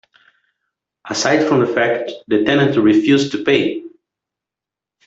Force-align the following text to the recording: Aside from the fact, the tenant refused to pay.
Aside 1.07 1.47
from 1.47 1.59
the 1.59 1.67
fact, 1.67 2.09
the 2.27 2.43
tenant 2.43 2.75
refused 2.75 3.33
to 3.33 3.43
pay. 3.43 3.83